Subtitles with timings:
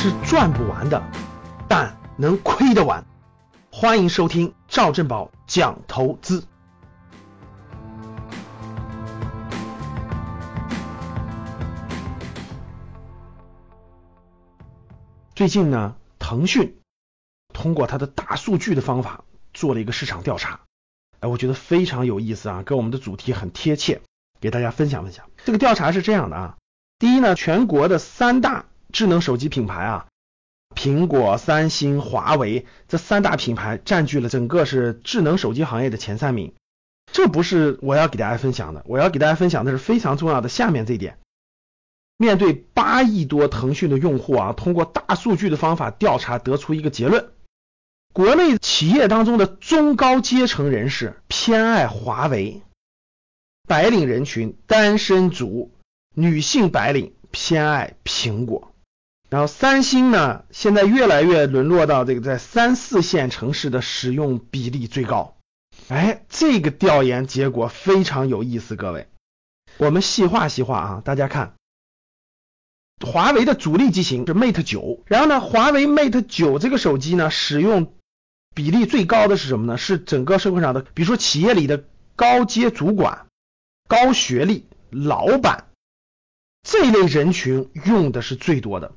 [0.00, 1.02] 是赚不完的，
[1.68, 3.04] 但能亏得完。
[3.72, 6.44] 欢迎收听赵正宝讲投资。
[15.34, 16.78] 最近呢，腾讯
[17.52, 20.60] 通过它的大数据的方法做了一个市场调查，
[21.18, 24.00] 哎，我觉得非常有意思啊，跟我们的主题很贴切，
[24.40, 25.28] 给大家分享分享。
[25.44, 26.56] 这个调查是这样的啊，
[27.00, 30.06] 第一呢，全国的三大智能手机品牌啊，
[30.74, 36.54] 苹果、三星、华为这三大品牌占据了整个是智能手机行业的前三名。
[37.12, 41.18] 这不是我要给大家分享的，我要给大家分享的是非常重要的下面这一点。
[42.16, 47.30] 面对八亿多腾讯的用户啊，通过大数据的方法调查得出一个结论：
[48.12, 52.62] 国内企业当中的中高阶层人士偏爱华为，
[53.66, 55.72] 白领人群、单身族、
[56.14, 58.74] 女性白领偏爱苹果。
[59.30, 65.36] 然后三星呢，现在越来越沦落到这个在三四线城市的使用比例最高。
[65.88, 69.08] 哎，这个调研结果非常有意思，各位，
[69.76, 71.54] 我们细化细化啊，大家看。
[73.06, 77.94] 华为的主力机型是 Mate 九，然后呢，华为 Mate 九这个手机呢，使用
[78.54, 79.78] 比例最高的是什么呢？
[79.78, 81.84] 是整个社会上的，比如说企业里的
[82.16, 83.26] 高阶主管、
[83.86, 85.68] 高学历、老板
[86.62, 88.94] 这一类人群用的是最多的。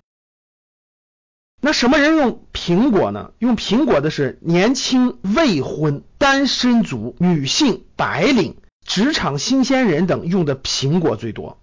[1.64, 3.34] 那什么人用苹果呢？
[3.38, 11.62] 用苹果的是年轻、未婚、单身族、女性、白领、职场新鲜人等用的苹果最多。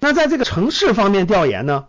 [0.00, 1.86] 那在这个城市方面调研呢，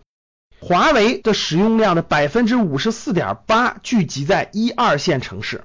[0.60, 5.64] 华为的使用量的百分之五十四点八聚集在一二线城市，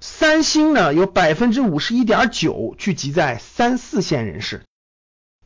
[0.00, 4.64] 三星呢有百分之五十一点九聚集在三四线人士，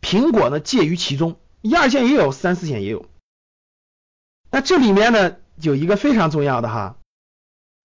[0.01, 3.05] 苹果呢介于其中，一二线也有，三四线也有。
[4.51, 6.97] 那这里面呢有一个非常重要的哈，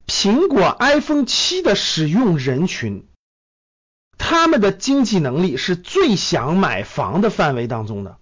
[0.05, 3.07] 苹果 iPhone 七的使用人群，
[4.17, 8.17] 他们的经济能力是最想买房的范围当中的。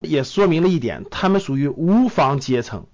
[0.00, 2.86] 也说明了一点，他们属于无房阶层。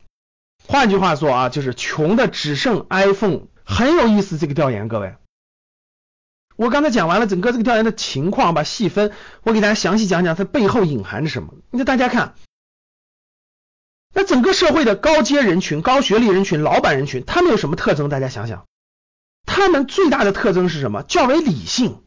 [0.67, 3.49] 换句话说啊，就是穷的只剩 iPhone。
[3.65, 5.17] 很有意思，这个调研，各位，
[6.57, 11.55] 我刚才讲完了整个这个调研的情况吧，细分，我给大家详细讲讲它背后隐含着什么。
[11.71, 12.35] 那大家看，
[14.15, 18.09] 那整个社会的高阶人群、高学历人群、老板人群，他们有什么特征？
[18.09, 18.67] 大家想想，
[19.47, 21.03] 他们最大的特征是什么？
[21.03, 22.03] 较为理性。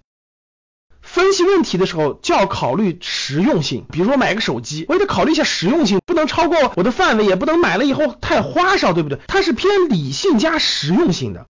[1.01, 9.19] 分析问题的时候就要考虑实用性，比如说买个手机，我也得考虑一下实用性，不能超过我的范围，也不能买了以后太花哨，对不对？
[9.27, 11.45] 它是偏理性加实用性的。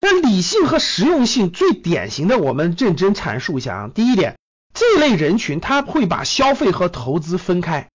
[0.00, 3.90] 那理性和实用性最典型的，我们认真阐述一下啊。
[3.94, 4.38] 第一点，
[4.72, 7.90] 这类人群他会把消费和投资分开，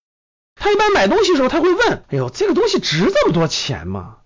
[0.64, 4.20] 他一般买东西的时候他会问，哎呦，这个东西值这么多钱吗？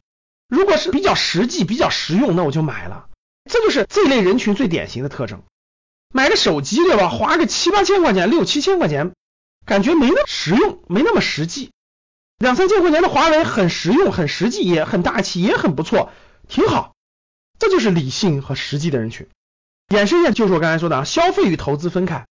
[0.50, 3.08] 如果是比较实际、比较实用，那我就买了。
[3.50, 5.44] 这就是这类人群最典型的特征。
[6.14, 7.08] 买个手机对吧？
[7.08, 9.14] 花个七八千块钱，六七千块钱，
[9.66, 11.72] 感觉没那么实用，没那么实际。
[12.38, 16.12] 两三千块钱的华为很实用，很实际，也很大气，也很不错，
[16.50, 16.96] 挺好。
[17.58, 19.30] 这就是理性和实际的人群。
[19.88, 22.26] 衍生一下就是我刚才说的啊，消费与投资分开。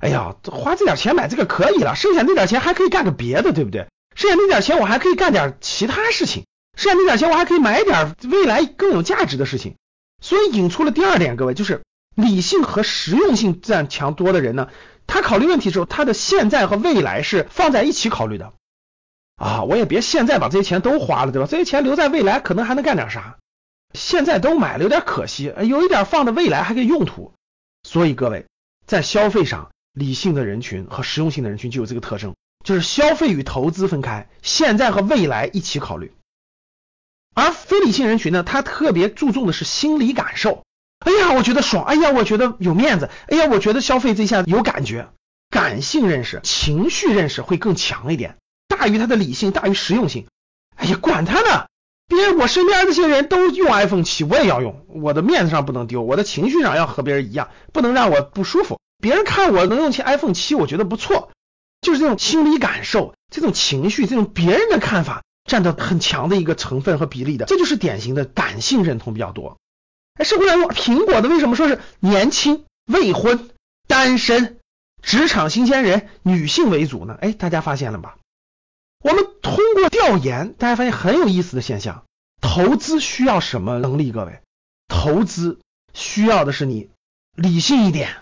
[0.00, 3.86] 哎呀，花这点钱买这个可以了，剩下那点钱还可以干个别的，对不对？
[4.16, 6.46] 剩下那点钱我还可以干点其他事情，
[6.76, 9.76] 剩下那点钱我还可以买点未来更有价值的事情。
[10.20, 11.82] 所以引出了第二点，各位就是。
[12.16, 14.68] 理性和实用性占强多的人呢，
[15.06, 18.52] 他考虑问题的时候，他的现在和未来是放在一起考虑的
[19.36, 19.62] 啊。
[19.62, 21.46] 我也别现在把这些钱都花了，对吧？
[21.48, 23.38] 这些钱留在未来可能还能干点啥？
[23.94, 27.32] 现在都买了有点可惜，有一点放在未来还可以用途。
[27.84, 28.46] 所以各位
[28.86, 32.34] 在消费上，理性的人群和实用性的人群就有这个特征，
[32.64, 36.12] 就是消费与投资分开，现在和未来一起考虑。
[37.34, 40.64] 而非理性人群呢，他特别注重的是心理感受。
[40.98, 41.84] 哎呀，我觉得爽！
[41.84, 43.08] 哎呀，我觉得有面子！
[43.28, 45.08] 哎呀，我觉得消费这下有感觉，
[45.50, 48.36] 感性认识、情绪认识会更强一点，
[48.68, 50.26] 大于他的理性，大于实用性。
[50.76, 51.66] 哎呀，管他呢！
[52.08, 58.79] 别人我身边这些人都用 iPhone 七，我也要用，我的面子上不能丢，我的情绪上要和别人一样，不能让我不舒服。
[59.00, 61.30] 别人看我能用起 iPhone 七，我觉得不错，
[61.80, 69.58] 就是这种心理感受、这种情绪、这种别人的看法占到很强的一个成分和比例的，这就是典型的感性认同比较多。
[70.14, 73.50] 哎社会上用苹果的为什么说是年轻、未婚、
[73.86, 74.58] 单身、
[75.02, 77.16] 职场新鲜人、女性为主呢？
[77.20, 78.18] 哎，大家发现了吧？
[79.02, 82.04] 我们通过调研，大家发现很有意思的现象。
[82.42, 84.12] 投资需要什么能力？
[84.12, 84.40] 各位，
[84.88, 85.60] 投资
[85.94, 86.90] 需要的是你
[87.34, 88.16] 理性一点、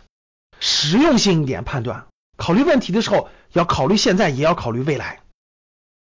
[0.60, 2.06] 实用性一点判断，
[2.36, 5.20] 考虑问题的时候要考虑现在，也要考虑未来。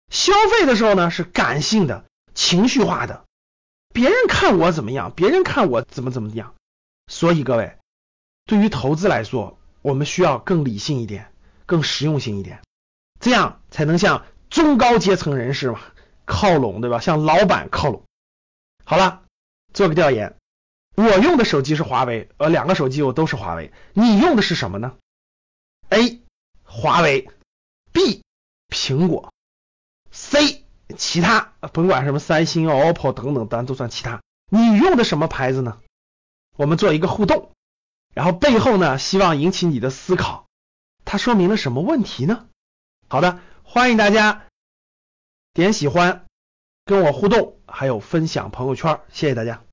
[0.10, 3.26] 消费的时候呢是感性的、情绪化的，
[3.94, 6.56] 别人看我怎么样，别人看我怎么怎么样。
[7.08, 7.78] 所以各位，
[8.46, 11.32] 对于投资来说，我们需要更理性一点，
[11.66, 12.62] 更实用性一点，
[13.20, 15.80] 这样才能向中高阶层人士嘛
[16.26, 17.00] 靠拢，对吧？
[17.00, 18.04] 向老板靠拢。
[18.84, 19.24] 好了，
[19.74, 20.36] 做个调研，
[21.02, 24.98] 我用的手机是华为，呃，两个手机我都是华为，你用的是什么呢
[25.88, 26.22] ？A.
[26.64, 27.30] 华为
[27.94, 28.22] ，B.
[28.68, 29.34] 苹果
[30.12, 30.66] ，C.
[30.98, 34.22] 其他，甭管什么三星、OPPO 等等，咱都算其他。
[34.50, 35.80] 你用的什么牌子呢？
[36.58, 37.54] 我们做一个互动，
[38.14, 40.48] 然后背后呢，希望引起你的思考，
[41.06, 42.48] 它说明了什么问题呢？
[43.08, 44.48] 好的，欢迎大家
[45.54, 46.26] 点喜欢，
[46.84, 49.64] 跟我互动，还有分享朋友圈，谢谢大家。